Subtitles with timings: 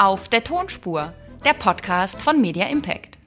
[0.00, 1.12] Auf der Tonspur,
[1.44, 3.18] der Podcast von Media Impact.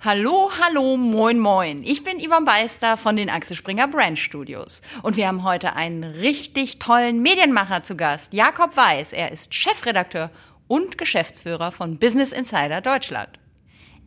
[0.00, 1.82] Hallo, hallo, moin, moin.
[1.84, 4.80] Ich bin Yvonne Beister von den Axel Springer Brand Studios.
[5.02, 9.12] Und wir haben heute einen richtig tollen Medienmacher zu Gast, Jakob Weiß.
[9.12, 10.30] Er ist Chefredakteur
[10.68, 13.38] und Geschäftsführer von Business Insider Deutschland.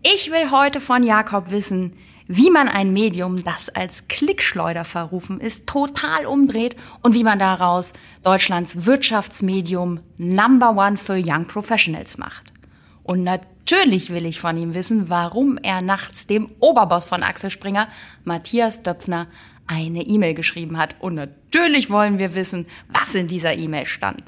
[0.02, 1.96] Ich will heute von Jakob wissen,
[2.34, 7.92] wie man ein Medium, das als Klickschleuder verrufen ist, total umdreht und wie man daraus
[8.24, 12.54] Deutschlands Wirtschaftsmedium Number One für Young Professionals macht.
[13.04, 17.90] Und natürlich will ich von ihm wissen, warum er nachts dem Oberboss von Axel Springer,
[18.24, 19.28] Matthias Döpfner,
[19.68, 20.96] eine E-Mail geschrieben hat.
[21.00, 24.24] Und natürlich wollen wir wissen, was in dieser E-Mail stand.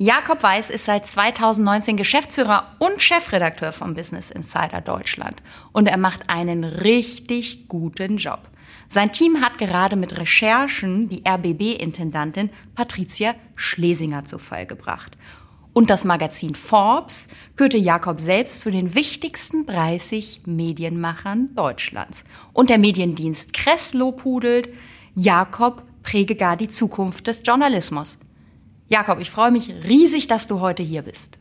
[0.00, 5.42] Jakob Weiß ist seit 2019 Geschäftsführer und Chefredakteur von Business Insider Deutschland.
[5.72, 8.42] Und er macht einen richtig guten Job.
[8.88, 15.18] Sein Team hat gerade mit Recherchen die RBB-Intendantin Patricia Schlesinger zu Fall gebracht.
[15.72, 22.22] Und das Magazin Forbes kürte Jakob selbst zu den wichtigsten 30 Medienmachern Deutschlands.
[22.52, 24.68] Und der Mediendienst Kresslo pudelt,
[25.16, 28.16] Jakob präge gar die Zukunft des Journalismus.
[28.88, 31.38] Jakob, ich freue mich riesig, dass du heute hier bist.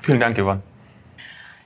[0.00, 0.62] Vielen Dank, Yvonne.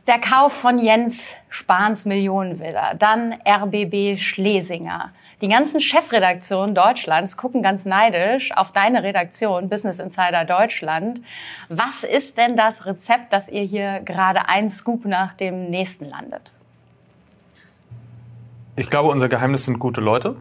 [0.06, 5.12] Der Kauf von Jens Spahns Millionenvilla, dann RBB Schlesinger.
[5.42, 11.20] Die ganzen Chefredaktionen Deutschlands gucken ganz neidisch auf deine Redaktion Business Insider Deutschland.
[11.68, 16.50] Was ist denn das Rezept, dass ihr hier gerade ein Scoop nach dem nächsten landet?
[18.76, 20.36] Ich glaube, unser Geheimnis sind gute Leute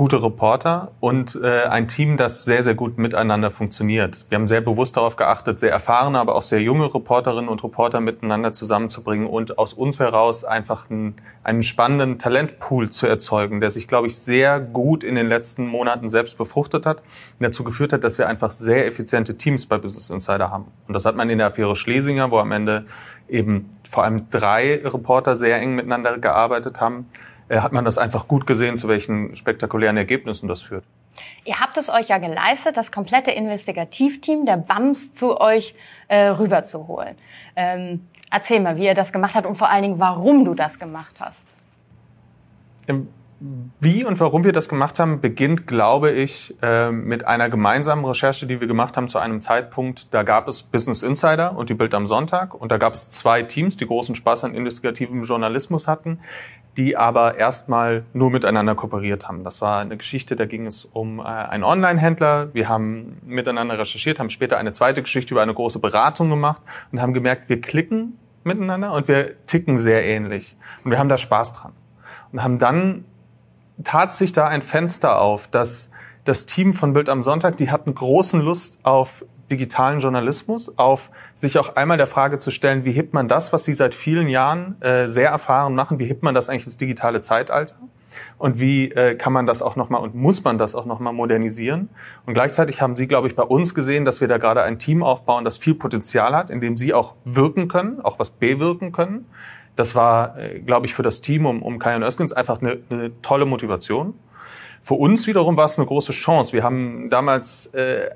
[0.00, 4.24] gute Reporter und äh, ein Team, das sehr, sehr gut miteinander funktioniert.
[4.30, 8.00] Wir haben sehr bewusst darauf geachtet, sehr erfahrene, aber auch sehr junge Reporterinnen und Reporter
[8.00, 13.88] miteinander zusammenzubringen und aus uns heraus einfach einen, einen spannenden Talentpool zu erzeugen, der sich,
[13.88, 18.02] glaube ich, sehr gut in den letzten Monaten selbst befruchtet hat und dazu geführt hat,
[18.02, 20.68] dass wir einfach sehr effiziente Teams bei Business Insider haben.
[20.88, 22.86] Und das hat man in der Affäre Schlesinger, wo am Ende
[23.28, 27.04] eben vor allem drei Reporter sehr eng miteinander gearbeitet haben
[27.58, 30.84] hat man das einfach gut gesehen, zu welchen spektakulären Ergebnissen das führt.
[31.44, 35.74] Ihr habt es euch ja geleistet, das komplette Investigativteam der BAMS zu euch
[36.08, 37.16] äh, rüberzuholen.
[37.56, 40.78] Ähm, erzähl mal, wie ihr das gemacht habt und vor allen Dingen, warum du das
[40.78, 41.44] gemacht hast.
[42.86, 43.08] Im
[43.80, 48.46] wie und warum wir das gemacht haben, beginnt, glaube ich, ähm, mit einer gemeinsamen Recherche,
[48.46, 50.12] die wir gemacht haben zu einem Zeitpunkt.
[50.12, 52.54] Da gab es Business Insider und die Bild am Sonntag.
[52.54, 56.20] Und da gab es zwei Teams, die großen Spaß an investigativem Journalismus hatten,
[56.76, 59.44] die aber erstmal nur miteinander kooperiert haben.
[59.44, 62.54] Das war eine Geschichte, da ging es um äh, einen Online-Händler.
[62.54, 67.00] Wir haben miteinander recherchiert, haben später eine zweite Geschichte über eine große Beratung gemacht und
[67.00, 70.56] haben gemerkt, wir klicken miteinander und wir ticken sehr ähnlich.
[70.84, 71.72] Und wir haben da Spaß dran.
[72.32, 73.04] Und haben dann
[73.84, 75.90] tat sich da ein Fenster auf, dass
[76.24, 81.58] das Team von Bild am Sonntag, die hatten großen Lust auf digitalen Journalismus, auf sich
[81.58, 84.80] auch einmal der Frage zu stellen, wie hebt man das, was sie seit vielen Jahren
[84.80, 87.76] äh, sehr erfahren machen, wie hebt man das eigentlich ins digitale Zeitalter?
[88.38, 91.88] Und wie äh, kann man das auch nochmal und muss man das auch nochmal modernisieren?
[92.26, 95.02] Und gleichzeitig haben Sie, glaube ich, bei uns gesehen, dass wir da gerade ein Team
[95.02, 99.26] aufbauen, das viel Potenzial hat, in dem Sie auch wirken können, auch was bewirken können.
[99.76, 102.78] Das war, äh, glaube ich, für das Team um, um Kai und Öskens einfach eine,
[102.90, 104.14] eine tolle Motivation.
[104.82, 106.52] Für uns wiederum war es eine große Chance.
[106.52, 108.10] Wir haben damals äh,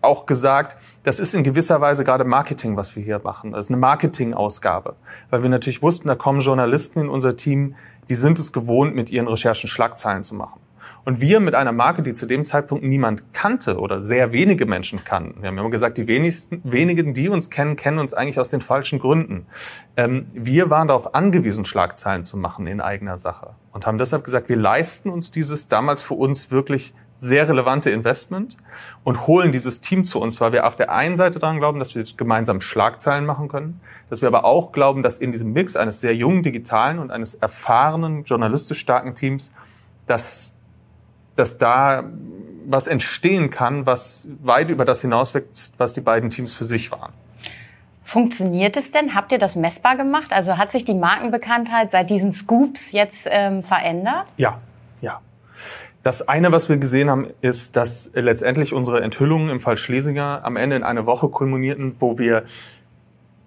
[0.00, 3.52] auch gesagt, das ist in gewisser Weise gerade Marketing, was wir hier machen.
[3.52, 4.96] Das ist eine Marketingausgabe,
[5.30, 7.74] weil wir natürlich wussten, da kommen Journalisten in unser Team,
[8.08, 10.60] die sind es gewohnt, mit ihren Recherchen Schlagzeilen zu machen.
[11.04, 15.04] Und wir mit einer Marke, die zu dem Zeitpunkt niemand kannte oder sehr wenige Menschen
[15.04, 15.42] kannten.
[15.42, 18.60] Wir haben immer gesagt, die wenigsten, wenigen, die uns kennen, kennen uns eigentlich aus den
[18.60, 19.46] falschen Gründen.
[19.96, 24.48] Ähm, wir waren darauf angewiesen, Schlagzeilen zu machen in eigener Sache und haben deshalb gesagt,
[24.48, 28.56] wir leisten uns dieses damals für uns wirklich sehr relevante Investment
[29.04, 31.94] und holen dieses Team zu uns, weil wir auf der einen Seite daran glauben, dass
[31.94, 36.00] wir gemeinsam Schlagzeilen machen können, dass wir aber auch glauben, dass in diesem Mix eines
[36.00, 39.50] sehr jungen digitalen und eines erfahrenen, journalistisch starken Teams,
[40.06, 40.58] dass
[41.34, 42.04] dass da
[42.66, 47.12] was entstehen kann, was weit über das hinauswächst, was die beiden Teams für sich waren.
[48.04, 49.14] Funktioniert es denn?
[49.14, 50.32] Habt ihr das messbar gemacht?
[50.32, 54.26] Also hat sich die Markenbekanntheit seit diesen Scoops jetzt ähm, verändert?
[54.36, 54.60] Ja,
[55.00, 55.20] ja.
[56.02, 60.56] Das eine, was wir gesehen haben, ist, dass letztendlich unsere Enthüllungen im Fall Schlesinger am
[60.56, 62.44] Ende in eine Woche kulminierten, wo wir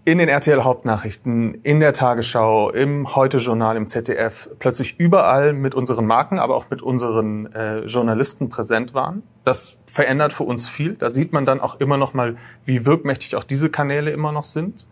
[0.05, 6.05] in den RTL Hauptnachrichten, in der Tagesschau, im Heute-Journal, im ZDF, plötzlich überall mit unseren
[6.05, 9.23] Marken, aber auch mit unseren äh, Journalisten präsent waren.
[9.43, 10.93] Das verändert für uns viel.
[10.93, 12.35] Da sieht man dann auch immer noch mal,
[12.65, 14.87] wie wirkmächtig auch diese Kanäle immer noch sind.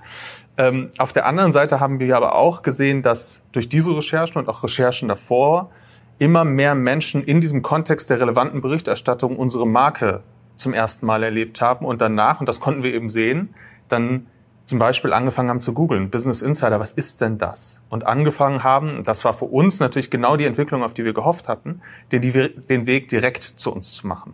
[0.57, 4.49] Ähm, auf der anderen Seite haben wir aber auch gesehen, dass durch diese Recherchen und
[4.49, 5.69] auch Recherchen davor
[6.23, 10.23] immer mehr Menschen in diesem Kontext der relevanten Berichterstattung unsere Marke
[10.55, 13.53] zum ersten Mal erlebt haben und danach, und das konnten wir eben sehen,
[13.89, 14.27] dann
[14.63, 17.81] zum Beispiel angefangen haben zu googeln, Business Insider, was ist denn das?
[17.89, 21.49] Und angefangen haben, das war für uns natürlich genau die Entwicklung, auf die wir gehofft
[21.49, 21.81] hatten,
[22.13, 24.33] den, den Weg direkt zu uns zu machen.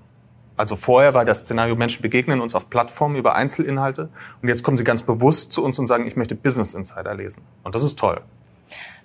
[0.56, 4.09] Also vorher war das Szenario, Menschen begegnen uns auf Plattformen über Einzelinhalte
[4.44, 7.41] und jetzt kommen sie ganz bewusst zu uns und sagen, ich möchte Business Insider lesen.
[7.63, 8.21] Und das ist toll.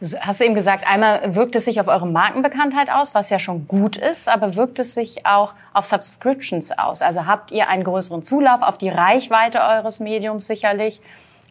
[0.00, 3.66] Du hast eben gesagt, einmal wirkt es sich auf eure Markenbekanntheit aus, was ja schon
[3.68, 7.02] gut ist, aber wirkt es sich auch auf Subscriptions aus?
[7.02, 11.00] Also habt ihr einen größeren Zulauf auf die Reichweite eures Mediums sicherlich?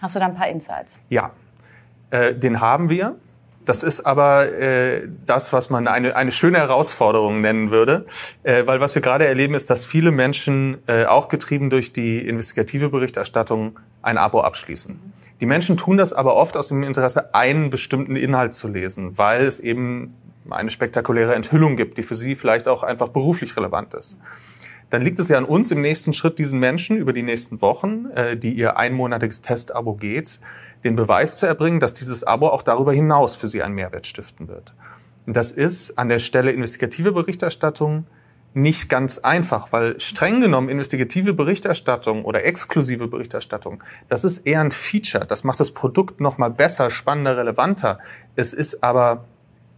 [0.01, 0.93] Hast du da ein paar Insights?
[1.09, 1.31] Ja,
[2.11, 3.15] äh, den haben wir.
[3.65, 8.05] Das ist aber äh, das, was man eine, eine schöne Herausforderung nennen würde,
[8.43, 12.27] äh, weil was wir gerade erleben, ist, dass viele Menschen, äh, auch getrieben durch die
[12.27, 14.99] investigative Berichterstattung, ein Abo abschließen.
[15.39, 19.45] Die Menschen tun das aber oft aus dem Interesse, einen bestimmten Inhalt zu lesen, weil
[19.45, 20.13] es eben
[20.49, 24.17] eine spektakuläre Enthüllung gibt, die für sie vielleicht auch einfach beruflich relevant ist.
[24.93, 28.11] Dann liegt es ja an uns im nächsten Schritt, diesen Menschen über die nächsten Wochen,
[28.13, 30.39] äh, die ihr einmonatiges Testabo geht,
[30.83, 34.47] den Beweis zu erbringen, dass dieses Abo auch darüber hinaus für sie einen Mehrwert stiften
[34.47, 34.75] wird.
[35.25, 38.05] Und das ist an der Stelle investigative Berichterstattung
[38.53, 44.69] nicht ganz einfach, weil streng genommen investigative Berichterstattung oder exklusive Berichterstattung, das ist eher ein
[44.69, 45.25] Feature.
[45.25, 47.97] Das macht das Produkt nochmal besser, spannender, relevanter.
[48.35, 49.25] Es ist aber,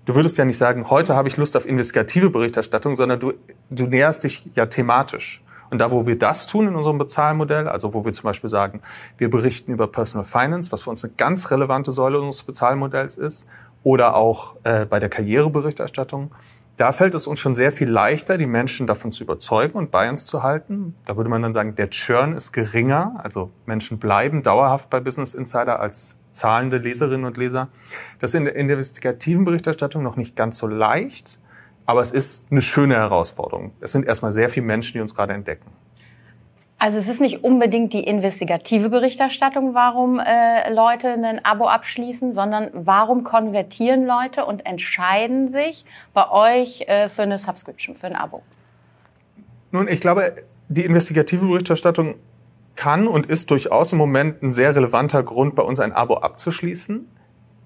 [0.06, 3.34] du würdest ja nicht sagen, heute habe ich Lust auf investigative Berichterstattung, sondern du,
[3.70, 5.44] du näherst dich ja thematisch.
[5.72, 8.82] Und da, wo wir das tun in unserem Bezahlmodell, also wo wir zum Beispiel sagen,
[9.18, 13.48] wir berichten über Personal Finance, was für uns eine ganz relevante Säule unseres Bezahlmodells ist,
[13.84, 16.32] oder auch äh, bei der Karriereberichterstattung,
[16.78, 20.10] da fällt es uns schon sehr viel leichter, die Menschen davon zu überzeugen und bei
[20.10, 20.96] uns zu halten.
[21.06, 25.36] Da würde man dann sagen, der Churn ist geringer, also Menschen bleiben dauerhaft bei Business
[25.36, 27.70] Insider als zahlende Leserinnen und Leser.
[28.20, 31.40] Das ist in der investigativen Berichterstattung noch nicht ganz so leicht,
[31.86, 33.72] aber es ist eine schöne Herausforderung.
[33.80, 35.72] Es sind erstmal sehr viele Menschen, die uns gerade entdecken.
[36.78, 42.70] Also es ist nicht unbedingt die investigative Berichterstattung, warum äh, Leute ein Abo abschließen, sondern
[42.74, 48.44] warum konvertieren Leute und entscheiden sich bei euch äh, für eine Subscription, für ein Abo?
[49.72, 52.16] Nun, ich glaube, die investigative Berichterstattung
[52.76, 57.08] kann und ist durchaus im Moment ein sehr relevanter Grund, bei uns ein Abo abzuschließen.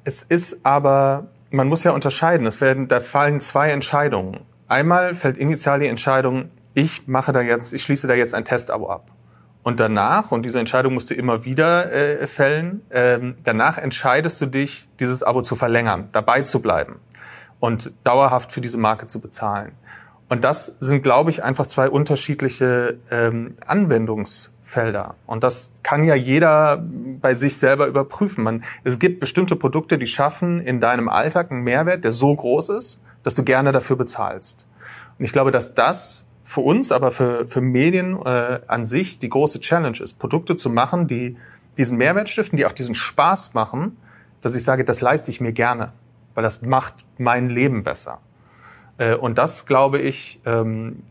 [0.04, 4.42] Es ist aber, man muss ja unterscheiden, es werden, da fallen zwei Entscheidungen.
[4.68, 8.90] Einmal fällt initial die Entscheidung, ich mache da jetzt, ich schließe da jetzt ein Testabo
[8.90, 9.12] ab.
[9.64, 14.46] Und danach, und diese Entscheidung musst du immer wieder äh, fällen, ähm, danach entscheidest du
[14.46, 17.00] dich, dieses Abo zu verlängern, dabei zu bleiben
[17.60, 19.74] und dauerhaft für diese Marke zu bezahlen.
[20.30, 23.58] Und das sind, glaube ich, einfach zwei unterschiedliche ähm,
[24.70, 25.16] Anwendungsfelder.
[25.26, 26.84] Und das kann ja jeder
[27.22, 28.44] bei sich selber überprüfen.
[28.44, 32.70] Man, es gibt bestimmte Produkte, die schaffen in deinem Alltag einen Mehrwert, der so groß
[32.70, 34.68] ist, dass du gerne dafür bezahlst.
[35.18, 39.30] Und ich glaube, dass das für uns, aber für, für Medien äh, an sich die
[39.30, 41.38] große Challenge ist, Produkte zu machen, die
[41.78, 43.98] diesen Mehrwert stiften, die auch diesen Spaß machen,
[44.42, 45.94] dass ich sage, das leiste ich mir gerne,
[46.34, 48.20] weil das macht mein Leben besser.
[48.98, 51.04] Äh, und das, glaube ich, ähm,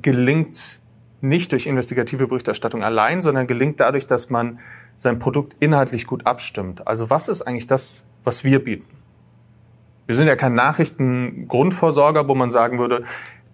[0.00, 0.79] gelingt
[1.20, 4.58] nicht durch investigative Berichterstattung allein, sondern gelingt dadurch, dass man
[4.96, 6.86] sein Produkt inhaltlich gut abstimmt.
[6.86, 8.88] Also was ist eigentlich das, was wir bieten?
[10.06, 13.04] Wir sind ja kein Nachrichtengrundversorger, wo man sagen würde,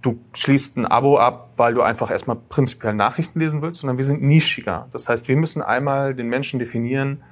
[0.00, 4.04] du schließt ein Abo ab, weil du einfach erstmal prinzipiell Nachrichten lesen willst, sondern wir
[4.04, 4.88] sind nischiger.
[4.92, 7.22] Das heißt, wir müssen einmal den Menschen definieren,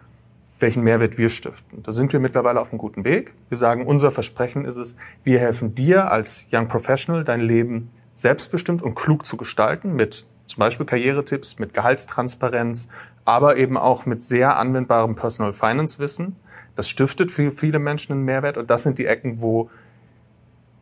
[0.61, 1.83] welchen Mehrwert wir stiften.
[1.83, 3.33] Da sind wir mittlerweile auf einem guten Weg.
[3.49, 8.83] Wir sagen, unser Versprechen ist es, wir helfen dir als Young Professional, dein Leben selbstbestimmt
[8.83, 12.89] und klug zu gestalten mit zum Beispiel Karrieretipps, mit Gehaltstransparenz,
[13.25, 16.37] aber eben auch mit sehr anwendbarem Personal Finance Wissen.
[16.77, 19.71] Das stiftet für viele Menschen einen Mehrwert und das sind die Ecken, wo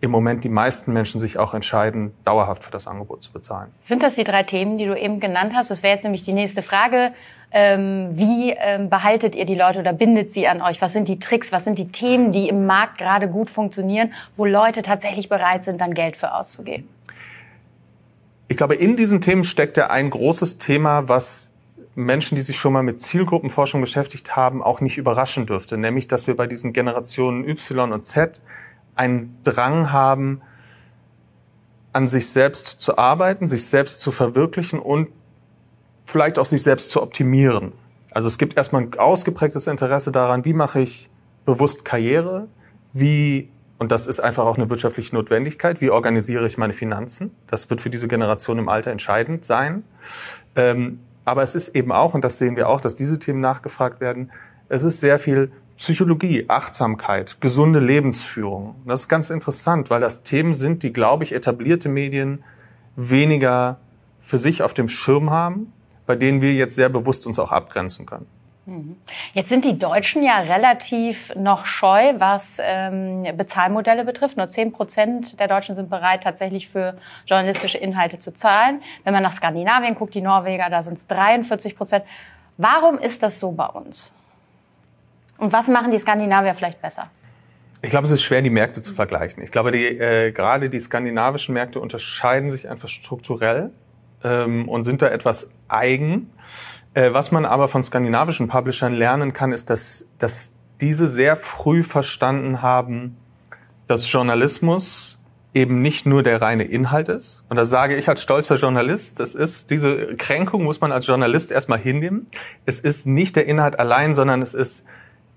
[0.01, 3.71] im Moment die meisten Menschen sich auch entscheiden, dauerhaft für das Angebot zu bezahlen.
[3.87, 5.71] Sind das die drei Themen, die du eben genannt hast?
[5.71, 7.13] Das wäre jetzt nämlich die nächste Frage.
[7.55, 10.81] Ähm, wie ähm, behaltet ihr die Leute oder bindet sie an euch?
[10.81, 11.53] Was sind die Tricks?
[11.53, 15.81] Was sind die Themen, die im Markt gerade gut funktionieren, wo Leute tatsächlich bereit sind,
[15.81, 16.89] dann Geld für auszugeben?
[18.49, 21.51] Ich glaube, in diesen Themen steckt ja ein großes Thema, was
[21.95, 26.27] Menschen, die sich schon mal mit Zielgruppenforschung beschäftigt haben, auch nicht überraschen dürfte, nämlich dass
[26.27, 28.41] wir bei diesen Generationen Y und Z
[28.95, 30.41] einen Drang haben,
[31.93, 35.09] an sich selbst zu arbeiten, sich selbst zu verwirklichen und
[36.05, 37.73] vielleicht auch sich selbst zu optimieren.
[38.11, 41.09] Also es gibt erstmal ein ausgeprägtes Interesse daran, wie mache ich
[41.45, 42.49] bewusst Karriere,
[42.93, 47.35] wie, und das ist einfach auch eine wirtschaftliche Notwendigkeit, wie organisiere ich meine Finanzen.
[47.47, 49.85] Das wird für diese Generation im Alter entscheidend sein.
[50.55, 54.01] Ähm, aber es ist eben auch, und das sehen wir auch, dass diese Themen nachgefragt
[54.01, 54.31] werden,
[54.69, 58.77] es ist sehr viel Psychologie, Achtsamkeit, gesunde Lebensführung.
[58.87, 62.45] Das ist ganz interessant, weil das Themen sind, die, glaube ich, etablierte Medien
[62.95, 63.81] weniger
[64.21, 65.73] für sich auf dem Schirm haben,
[66.13, 68.27] bei denen wir jetzt sehr bewusst uns auch abgrenzen können.
[68.67, 68.97] Mhm.
[69.33, 74.37] Jetzt sind die Deutschen ja relativ noch scheu, was ähm, Bezahlmodelle betrifft.
[74.37, 78.83] Nur 10 Prozent der Deutschen sind bereit, tatsächlich für journalistische Inhalte zu zahlen.
[79.05, 82.05] Wenn man nach Skandinavien guckt, die Norweger, da sind es 43 Prozent.
[82.59, 84.13] Warum ist das so bei uns?
[85.39, 87.09] Und was machen die Skandinavier vielleicht besser?
[87.81, 89.43] Ich glaube, es ist schwer, die Märkte zu vergleichen.
[89.43, 93.71] Ich glaube, die, äh, gerade die skandinavischen Märkte unterscheiden sich einfach strukturell
[94.25, 96.31] ähm, und sind da etwas eigen.
[96.95, 101.83] Äh, was man aber von skandinavischen Publishern lernen kann, ist, dass, dass diese sehr früh
[101.83, 103.17] verstanden haben,
[103.87, 105.23] dass Journalismus
[105.55, 107.45] eben nicht nur der reine Inhalt ist.
[107.49, 109.21] Und das sage ich als stolzer Journalist.
[109.21, 112.27] Das ist, diese Kränkung muss man als Journalist erstmal hinnehmen.
[112.65, 114.85] Es ist nicht der Inhalt allein, sondern es ist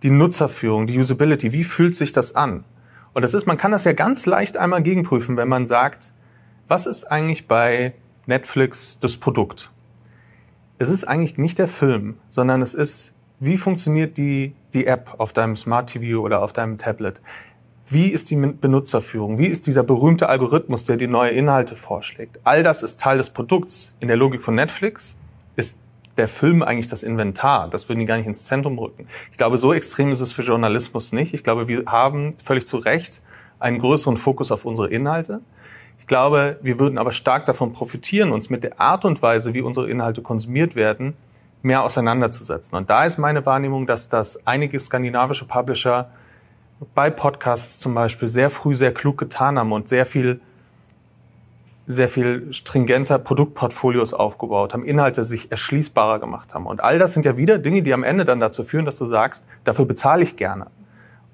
[0.04, 1.52] die Nutzerführung, die Usability.
[1.52, 2.64] Wie fühlt sich das an?
[3.14, 6.14] Und das ist, man kann das ja ganz leicht einmal gegenprüfen, wenn man sagt,
[6.68, 7.94] was ist eigentlich bei
[8.28, 9.72] Netflix das Produkt?
[10.78, 15.34] es ist eigentlich nicht der Film, sondern es ist, wie funktioniert die, die App auf
[15.34, 17.22] deinem Smart TV oder auf deinem Tablet?
[17.88, 19.38] Wie ist die Benutzerführung?
[19.38, 22.40] Wie ist dieser berühmte Algorithmus, der die neue Inhalte vorschlägt?
[22.44, 23.94] All das ist Teil des Produkts.
[24.00, 25.18] In der Logik von Netflix
[25.56, 25.80] ist
[26.18, 27.70] der Film eigentlich das Inventar.
[27.70, 29.08] Das würden die gar nicht ins Zentrum rücken.
[29.32, 31.34] Ich glaube, so extrem ist es für Journalismus nicht.
[31.34, 33.22] Ich glaube, wir haben völlig zu Recht
[33.60, 35.42] einen größeren Fokus auf unsere Inhalte.
[36.06, 39.62] Ich glaube, wir würden aber stark davon profitieren, uns mit der Art und Weise, wie
[39.62, 41.16] unsere Inhalte konsumiert werden,
[41.64, 42.78] mehr auseinanderzusetzen.
[42.78, 46.12] Und da ist meine Wahrnehmung, dass das einige skandinavische Publisher
[46.94, 50.40] bei Podcasts zum Beispiel sehr früh sehr klug getan haben und sehr viel
[51.88, 56.68] sehr viel stringenter Produktportfolios aufgebaut haben, Inhalte sich erschließbarer gemacht haben.
[56.68, 59.08] Und all das sind ja wieder Dinge, die am Ende dann dazu führen, dass du
[59.08, 60.68] sagst, dafür bezahle ich gerne.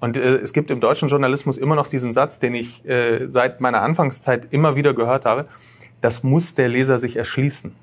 [0.02, 3.62] Und äh, es gibt im deutschen Journalismus immer noch diesen Satz, den ich äh, seit
[3.62, 5.48] meiner Anfangszeit immer wieder gehört habe.
[6.02, 7.74] Das muss der Leser sich erschließen.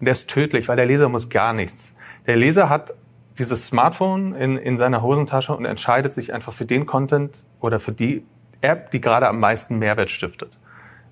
[0.00, 1.94] Und der ist tödlich, weil der Leser muss gar nichts.
[2.26, 2.94] Der Leser hat
[3.38, 7.92] dieses Smartphone in, in seiner Hosentasche und entscheidet sich einfach für den Content oder für
[7.92, 8.24] die
[8.60, 10.56] App, die gerade am meisten Mehrwert stiftet.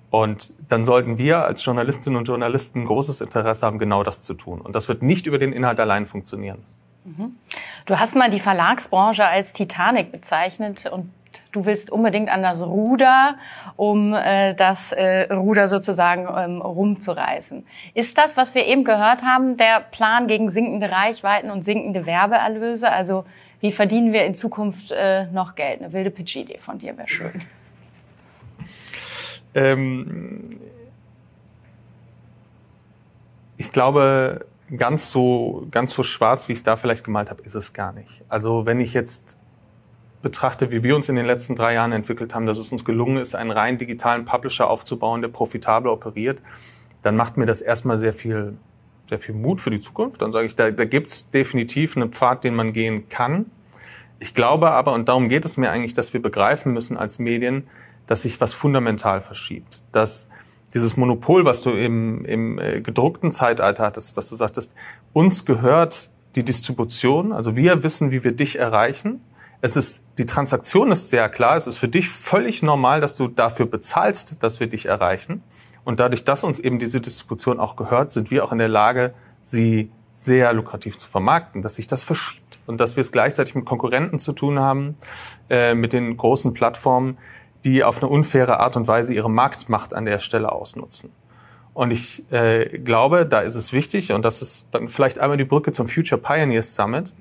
[0.09, 4.61] Und dann sollten wir als Journalistinnen und Journalisten großes Interesse haben, genau das zu tun.
[4.61, 6.59] Und das wird nicht über den Inhalt allein funktionieren.
[7.05, 7.37] Mhm.
[7.85, 11.11] Du hast mal die Verlagsbranche als Titanic bezeichnet und
[11.51, 13.35] du willst unbedingt an das Ruder,
[13.75, 17.65] um äh, das äh, Ruder sozusagen ähm, rumzureißen.
[17.93, 22.89] Ist das, was wir eben gehört haben, der Plan gegen sinkende Reichweiten und sinkende Werbeerlöse?
[22.89, 23.25] Also
[23.59, 25.81] wie verdienen wir in Zukunft äh, noch Geld?
[25.81, 27.41] Eine wilde Pitch-Idee von dir wäre schön.
[29.55, 30.59] Ähm,
[33.57, 34.45] ich glaube,
[34.77, 37.93] ganz so, ganz so schwarz, wie ich es da vielleicht gemalt habe, ist es gar
[37.93, 38.23] nicht.
[38.29, 39.37] Also wenn ich jetzt
[40.21, 43.17] betrachte, wie wir uns in den letzten drei Jahren entwickelt haben, dass es uns gelungen
[43.17, 46.39] ist, einen rein digitalen Publisher aufzubauen, der profitabel operiert,
[47.01, 48.57] dann macht mir das erstmal sehr viel,
[49.09, 50.21] sehr viel Mut für die Zukunft.
[50.21, 53.47] Dann sage ich, da, da gibt es definitiv einen Pfad, den man gehen kann.
[54.19, 57.67] Ich glaube aber, und darum geht es mir eigentlich, dass wir begreifen müssen als Medien,
[58.07, 59.81] dass sich was fundamental verschiebt.
[59.91, 60.29] Dass
[60.73, 64.73] dieses Monopol, was du im, im äh, gedruckten Zeitalter hattest, dass du sagtest,
[65.13, 69.21] uns gehört die Distribution, also wir wissen, wie wir dich erreichen.
[69.61, 71.55] Es ist, die Transaktion ist sehr klar.
[71.55, 75.41] Es ist für dich völlig normal, dass du dafür bezahlst, dass wir dich erreichen.
[75.85, 79.13] Und dadurch, dass uns eben diese Distribution auch gehört, sind wir auch in der Lage,
[79.43, 83.65] sie sehr lukrativ zu vermarkten, dass sich das verschiebt und dass wir es gleichzeitig mit
[83.65, 84.95] Konkurrenten zu tun haben,
[85.49, 87.17] äh, mit den großen Plattformen,
[87.63, 91.11] die auf eine unfaire Art und Weise ihre Marktmacht an der Stelle ausnutzen.
[91.73, 95.45] Und ich äh, glaube, da ist es wichtig, und das ist dann vielleicht einmal die
[95.45, 97.13] Brücke zum Future Pioneers Summit,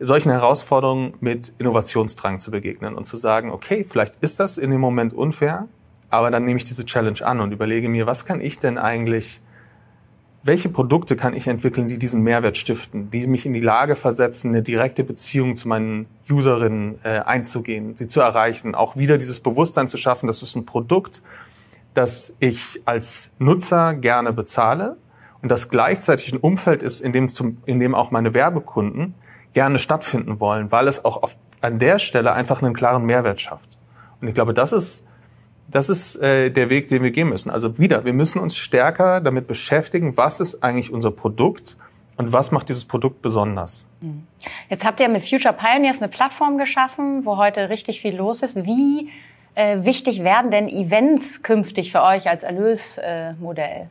[0.00, 4.80] solchen Herausforderungen mit Innovationsdrang zu begegnen und zu sagen, okay, vielleicht ist das in dem
[4.80, 5.68] Moment unfair,
[6.10, 9.40] aber dann nehme ich diese Challenge an und überlege mir, was kann ich denn eigentlich
[10.44, 14.48] welche Produkte kann ich entwickeln, die diesen Mehrwert stiften, die mich in die Lage versetzen,
[14.48, 19.88] eine direkte Beziehung zu meinen Userinnen äh, einzugehen, sie zu erreichen, auch wieder dieses Bewusstsein
[19.88, 21.22] zu schaffen, das ist ein Produkt,
[21.94, 24.96] das ich als Nutzer gerne bezahle
[25.42, 29.14] und das gleichzeitig ein Umfeld ist, in dem, zum, in dem auch meine Werbekunden
[29.52, 33.78] gerne stattfinden wollen, weil es auch auf, an der Stelle einfach einen klaren Mehrwert schafft.
[34.20, 35.06] Und ich glaube, das ist
[35.72, 37.50] das ist äh, der Weg, den wir gehen müssen.
[37.50, 41.76] Also wieder, wir müssen uns stärker damit beschäftigen, was ist eigentlich unser Produkt
[42.16, 43.84] und was macht dieses Produkt besonders.
[44.68, 48.56] Jetzt habt ihr mit Future Pioneers eine Plattform geschaffen, wo heute richtig viel los ist.
[48.64, 49.10] Wie
[49.54, 53.88] äh, wichtig werden denn Events künftig für euch als Erlösmodell?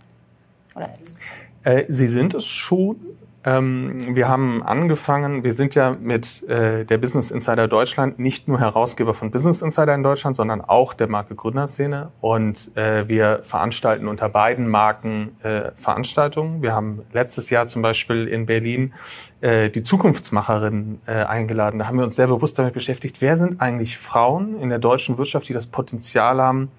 [1.64, 2.98] Äh, äh, Sie sind es schon.
[3.44, 8.60] Ähm, wir haben angefangen, wir sind ja mit äh, der Business Insider Deutschland nicht nur
[8.60, 12.12] Herausgeber von Business Insider in Deutschland, sondern auch der Marke Gründerszene.
[12.22, 16.62] Und äh, wir veranstalten unter beiden Marken äh, Veranstaltungen.
[16.62, 18.94] Wir haben letztes Jahr zum Beispiel in Berlin
[19.42, 21.80] äh, die Zukunftsmacherin äh, eingeladen.
[21.80, 25.18] Da haben wir uns sehr bewusst damit beschäftigt, wer sind eigentlich Frauen in der deutschen
[25.18, 26.70] Wirtschaft, die das Potenzial haben,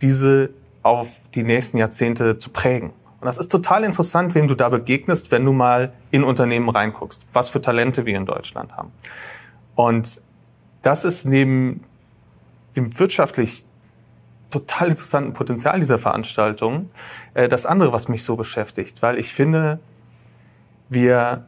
[0.00, 0.50] diese
[0.82, 2.92] auf die nächsten Jahrzehnte zu prägen.
[3.22, 7.22] Und das ist total interessant, wem du da begegnest, wenn du mal in Unternehmen reinguckst,
[7.32, 8.90] was für Talente wir in Deutschland haben.
[9.76, 10.20] Und
[10.82, 11.84] das ist neben
[12.74, 13.64] dem wirtschaftlich
[14.50, 16.90] total interessanten Potenzial dieser Veranstaltung
[17.34, 19.78] äh, das andere, was mich so beschäftigt, weil ich finde,
[20.88, 21.46] wir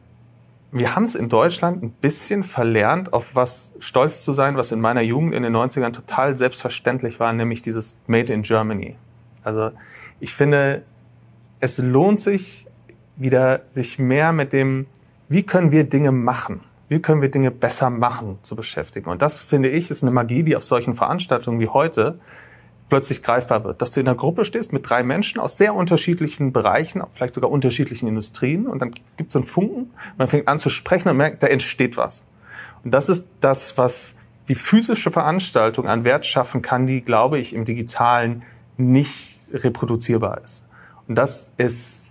[0.71, 4.79] wir haben es in Deutschland ein bisschen verlernt, auf was stolz zu sein, was in
[4.79, 8.95] meiner Jugend in den 90ern total selbstverständlich war, nämlich dieses Made in Germany.
[9.43, 9.71] Also
[10.21, 10.83] ich finde,
[11.59, 12.67] es lohnt sich
[13.15, 14.87] wieder, sich mehr mit dem,
[15.29, 16.61] wie können wir Dinge machen?
[16.87, 19.09] Wie können wir Dinge besser machen, zu beschäftigen?
[19.09, 22.19] Und das, finde ich, ist eine Magie, die auf solchen Veranstaltungen wie heute
[22.89, 23.81] plötzlich greifbar wird.
[23.81, 27.49] Dass du in einer Gruppe stehst mit drei Menschen aus sehr unterschiedlichen Bereichen, vielleicht sogar
[27.49, 31.41] unterschiedlichen Industrien und dann gibt es einen Funken, man fängt an zu sprechen und merkt,
[31.41, 32.25] da entsteht was.
[32.83, 34.13] Und das ist das, was
[34.47, 38.43] die physische Veranstaltung an Wert schaffen kann, die, glaube ich, im digitalen
[38.77, 40.64] nicht reproduzierbar ist.
[41.07, 42.09] Und das ist,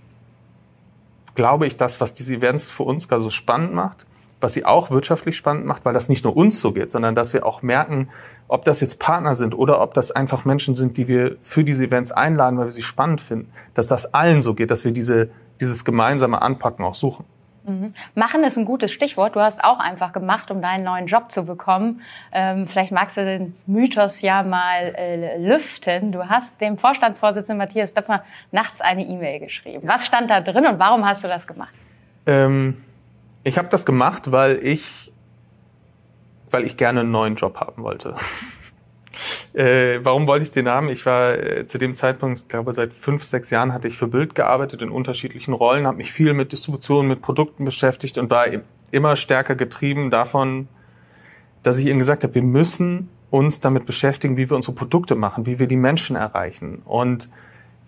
[1.34, 4.06] glaube ich, das, was diese Events für uns gerade so spannend macht,
[4.40, 7.32] was sie auch wirtschaftlich spannend macht, weil das nicht nur uns so geht, sondern dass
[7.32, 8.10] wir auch merken,
[8.46, 11.84] ob das jetzt Partner sind oder ob das einfach Menschen sind, die wir für diese
[11.84, 15.30] Events einladen, weil wir sie spannend finden, dass das allen so geht, dass wir diese,
[15.60, 17.24] dieses gemeinsame Anpacken auch suchen.
[17.66, 17.94] Mhm.
[18.14, 19.35] Machen ist ein gutes Stichwort.
[19.37, 22.02] Du hast auch einfach gemacht, um deinen neuen Job zu bekommen.
[22.30, 26.12] Ähm, vielleicht magst du den Mythos ja mal äh, lüften.
[26.12, 29.88] Du hast dem Vorstandsvorsitzenden Matthias Döpfner nachts eine E-Mail geschrieben.
[29.88, 31.73] Was stand da drin und warum hast du das gemacht?
[32.26, 32.83] Ähm,
[33.44, 35.12] ich habe das gemacht, weil ich,
[36.50, 38.14] weil ich gerne einen neuen Job haben wollte.
[39.54, 40.88] Äh, warum wollte ich den haben?
[40.88, 44.08] Ich war äh, zu dem Zeitpunkt, ich glaube seit fünf, sechs Jahren hatte ich für
[44.08, 48.46] Bild gearbeitet in unterschiedlichen Rollen, habe mich viel mit Distribution, mit Produkten beschäftigt und war
[48.90, 50.67] immer stärker getrieben davon,
[51.62, 55.47] dass ich ihnen gesagt habe, wir müssen uns damit beschäftigen, wie wir unsere Produkte machen,
[55.47, 56.82] wie wir die Menschen erreichen.
[56.84, 57.28] Und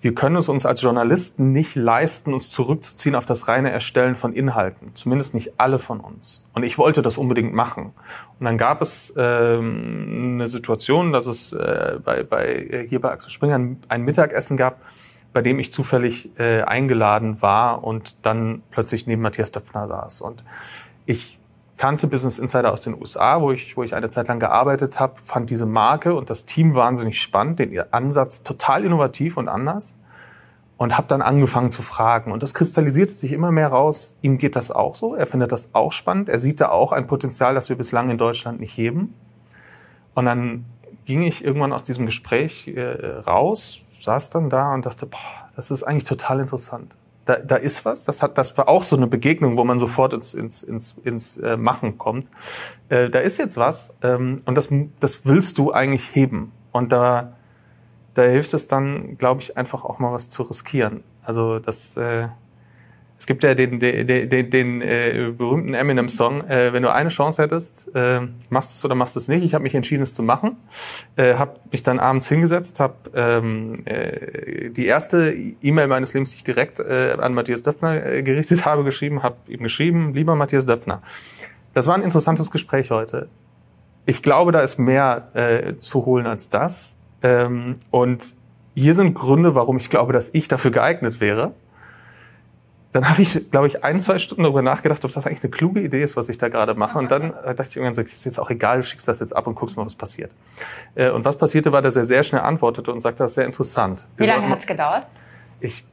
[0.01, 4.33] wir können es uns als Journalisten nicht leisten, uns zurückzuziehen auf das reine Erstellen von
[4.33, 4.95] Inhalten.
[4.95, 6.45] Zumindest nicht alle von uns.
[6.53, 7.93] Und ich wollte das unbedingt machen.
[8.39, 13.31] Und dann gab es ähm, eine Situation, dass es äh, bei, bei, hier bei Axel
[13.31, 14.83] Springer ein, ein Mittagessen gab,
[15.33, 20.21] bei dem ich zufällig äh, eingeladen war und dann plötzlich neben Matthias Döpfner saß.
[20.21, 20.45] Und
[21.07, 21.36] ich
[21.77, 25.15] kannte Business Insider aus den USA, wo ich, wo ich eine Zeit lang gearbeitet habe,
[25.23, 29.97] fand diese Marke und das Team wahnsinnig spannend, den ihr Ansatz total innovativ und anders
[30.79, 32.33] und habe dann angefangen zu fragen.
[32.33, 35.71] Und das kristallisiert sich immer mehr raus, ihm geht das auch so, er findet das
[35.75, 39.15] auch spannend, er sieht da auch ein Potenzial, das wir bislang in Deutschland nicht heben.
[40.15, 40.65] Und dann
[41.05, 42.81] ging ich irgendwann aus diesem Gespräch äh,
[43.27, 45.19] raus, saß dann da und dachte, boah,
[45.57, 46.95] das ist eigentlich total interessant
[47.27, 48.05] da, da ist was.
[48.05, 51.37] Das hat, das war auch so eine Begegnung, wo man sofort ins, ins, ins, ins
[51.37, 52.27] äh, Machen kommt.
[52.89, 54.69] Äh, da ist jetzt was ähm, und das,
[55.01, 56.53] das willst du eigentlich heben.
[56.73, 57.37] Und da,
[58.15, 61.03] da hilft es dann, glaube ich, einfach auch mal was zu riskieren.
[61.23, 62.29] Also das, äh,
[63.19, 67.43] es gibt ja den, den, den, den äh, berühmten Eminem-Song, äh, wenn du eine Chance
[67.43, 69.43] hättest, äh, machst du es oder machst du es nicht.
[69.43, 70.57] Ich habe mich entschieden, es zu machen.
[71.17, 76.37] Äh, habe mich dann abends hingesetzt, habe ähm, äh, die erste E-Mail meines Lebens, die
[76.37, 80.67] ich direkt äh, an Matthias Döpfner äh, gerichtet habe, geschrieben, habe ihm geschrieben, lieber Matthias
[80.67, 81.03] Döpfner.
[81.73, 83.29] Das war ein interessantes Gespräch heute.
[84.05, 86.99] Ich glaube, da ist mehr äh, zu holen als das.
[87.23, 88.37] Ähm, und
[88.75, 91.55] hier sind Gründe, warum ich glaube, dass ich dafür geeignet wäre
[92.97, 95.81] dann habe ich, glaube ich, ein, zwei Stunden darüber nachgedacht, ob das eigentlich eine kluge
[95.83, 96.99] Idee ist, was ich da gerade mache.
[96.99, 99.47] Und dann äh, dachte ich irgendwann, ist jetzt auch egal, du schickst das jetzt ab
[99.47, 100.31] und guckst mal, was passiert.
[100.95, 103.45] Äh, und was passierte war, dass er sehr schnell antwortete und sagte, das ist sehr
[103.45, 104.07] interessant.
[104.17, 105.07] Wie lange hat es gedauert?
[105.61, 105.85] Ich,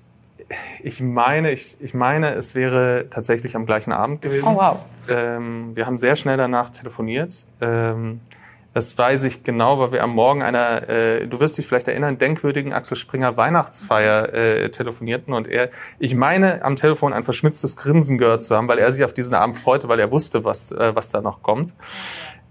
[0.82, 4.48] ich meine, ich, ich meine, es wäre tatsächlich am gleichen Abend gewesen.
[4.48, 4.78] Oh wow.
[5.10, 7.36] Ähm, wir haben sehr schnell danach telefoniert.
[7.60, 8.22] Ähm,
[8.74, 12.18] das weiß ich genau, weil wir am Morgen einer, äh, du wirst dich vielleicht erinnern,
[12.18, 18.18] denkwürdigen Axel Springer Weihnachtsfeier äh, telefonierten und er, ich meine, am Telefon ein verschmitztes Grinsen
[18.18, 20.96] gehört zu haben, weil er sich auf diesen Abend freute, weil er wusste, was, äh,
[20.96, 21.74] was da noch kommt.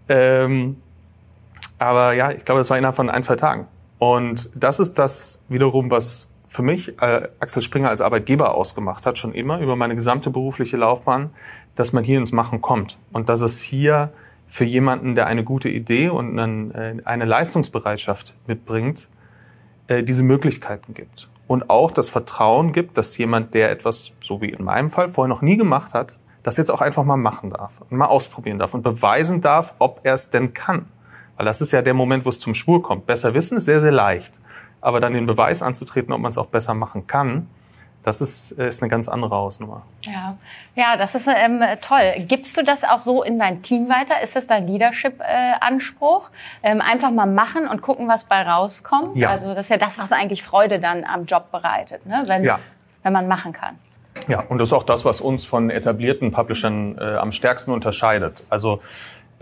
[0.08, 0.76] Ähm,
[1.78, 3.66] aber ja, ich glaube, das war innerhalb von ein, zwei Tagen.
[3.98, 9.18] Und das ist das wiederum, was für mich äh, Axel Springer als Arbeitgeber ausgemacht hat,
[9.18, 11.30] schon immer über meine gesamte berufliche Laufbahn,
[11.74, 14.12] dass man hier ins Machen kommt und dass es hier
[14.52, 19.08] für jemanden, der eine gute Idee und äh, eine Leistungsbereitschaft mitbringt,
[19.86, 21.30] äh, diese Möglichkeiten gibt.
[21.46, 25.30] Und auch das Vertrauen gibt, dass jemand, der etwas, so wie in meinem Fall, vorher
[25.30, 28.74] noch nie gemacht hat, das jetzt auch einfach mal machen darf und mal ausprobieren darf
[28.74, 30.84] und beweisen darf, ob er es denn kann.
[31.38, 33.06] Weil das ist ja der Moment, wo es zum Schwur kommt.
[33.06, 34.38] Besser wissen ist sehr, sehr leicht.
[34.82, 37.48] Aber dann den Beweis anzutreten, ob man es auch besser machen kann,
[38.02, 39.82] das ist, äh, ist eine ganz andere Hausnummer.
[40.02, 40.36] Ja,
[40.74, 42.14] ja das ist ähm, toll.
[42.26, 44.20] Gibst du das auch so in dein Team weiter?
[44.22, 46.28] Ist das dein Leadership-Anspruch?
[46.62, 49.16] Äh, ähm, einfach mal machen und gucken, was bei rauskommt?
[49.16, 49.30] Ja.
[49.30, 52.24] Also das ist ja das, was eigentlich Freude dann am Job bereitet, ne?
[52.26, 52.58] wenn, ja.
[53.02, 53.78] wenn man machen kann.
[54.28, 58.44] Ja, und das ist auch das, was uns von etablierten Publishern äh, am stärksten unterscheidet.
[58.50, 58.80] Also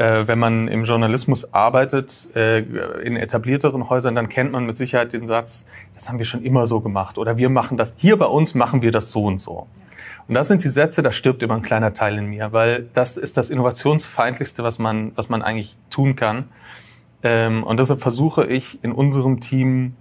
[0.01, 2.61] äh, wenn man im Journalismus arbeitet, äh,
[3.03, 6.65] in etablierteren Häusern, dann kennt man mit Sicherheit den Satz, das haben wir schon immer
[6.65, 9.67] so gemacht oder wir machen das, hier bei uns machen wir das so und so.
[10.27, 13.19] Und das sind die Sätze, da stirbt immer ein kleiner Teil in mir, weil das
[13.19, 16.49] ist das innovationsfeindlichste, was man, was man eigentlich tun kann.
[17.23, 19.97] Ähm, und deshalb versuche ich in unserem Team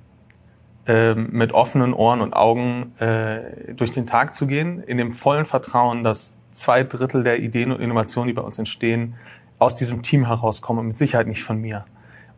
[0.87, 5.45] ähm, mit offenen Ohren und Augen äh, durch den Tag zu gehen, in dem vollen
[5.45, 9.15] Vertrauen, dass zwei Drittel der Ideen und Innovationen, die bei uns entstehen,
[9.59, 11.85] aus diesem Team herauskommen mit Sicherheit nicht von mir.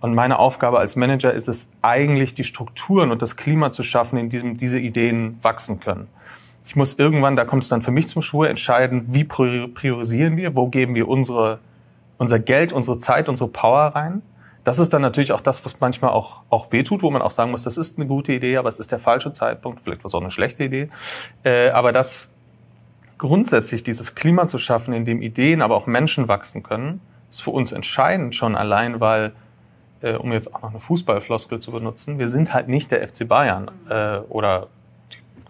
[0.01, 4.17] Und meine Aufgabe als Manager ist es eigentlich, die Strukturen und das Klima zu schaffen,
[4.17, 6.07] in diesem diese Ideen wachsen können.
[6.65, 10.55] Ich muss irgendwann, da kommt es dann für mich zum Schwur, entscheiden, wie priorisieren wir,
[10.55, 11.59] wo geben wir unsere,
[12.17, 14.23] unser Geld, unsere Zeit, unsere Power rein.
[14.63, 17.51] Das ist dann natürlich auch das, was manchmal auch, auch wehtut, wo man auch sagen
[17.51, 20.13] muss, das ist eine gute Idee, aber es ist der falsche Zeitpunkt, vielleicht war es
[20.13, 20.89] auch eine schlechte Idee.
[21.43, 22.31] Äh, aber das
[23.17, 27.01] grundsätzlich dieses Klima zu schaffen, in dem Ideen, aber auch Menschen wachsen können,
[27.31, 29.31] ist für uns entscheidend schon allein, weil,
[30.01, 33.27] äh, um jetzt auch noch eine Fußballfloskel zu benutzen, wir sind halt nicht der FC
[33.27, 34.67] Bayern äh, oder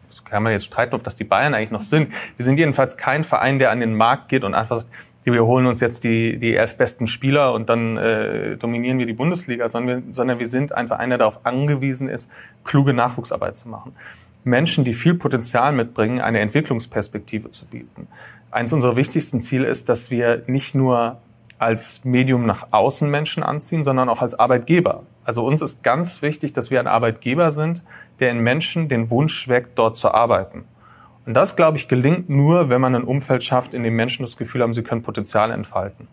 [0.07, 2.11] das kann man jetzt streiten, ob das die Bayern eigentlich noch sind.
[2.35, 4.91] Wir sind jedenfalls kein Verein, der an den Markt geht und einfach sagt,
[5.23, 9.13] wir holen uns jetzt die, die elf besten Spieler und dann äh, dominieren wir die
[9.13, 12.29] Bundesliga, sondern wir, sondern wir sind ein Verein, der darauf angewiesen ist,
[12.63, 13.95] kluge Nachwuchsarbeit zu machen.
[14.43, 18.07] Menschen, die viel Potenzial mitbringen, eine Entwicklungsperspektive zu bieten.
[18.49, 21.19] Eins unserer wichtigsten Ziele ist, dass wir nicht nur
[21.61, 25.03] als Medium nach außen Menschen anziehen, sondern auch als Arbeitgeber.
[25.23, 27.83] Also uns ist ganz wichtig, dass wir ein Arbeitgeber sind,
[28.19, 30.65] der in Menschen den Wunsch weckt, dort zu arbeiten.
[31.27, 34.37] Und das, glaube ich, gelingt nur, wenn man ein Umfeld schafft, in dem Menschen das
[34.37, 36.07] Gefühl haben, sie können Potenzial entfalten.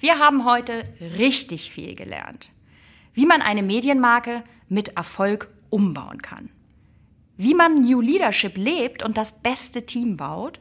[0.00, 0.84] Wir haben heute
[1.18, 2.48] richtig viel gelernt.
[3.12, 6.48] Wie man eine Medienmarke mit Erfolg umbauen kann.
[7.36, 10.60] Wie man New Leadership lebt und das beste Team baut.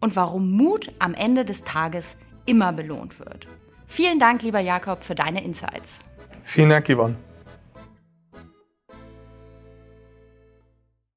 [0.00, 3.46] Und warum Mut am Ende des Tages immer belohnt wird.
[3.86, 5.98] Vielen Dank, lieber Jakob, für deine Insights.
[6.44, 7.16] Vielen Dank, Yvonne.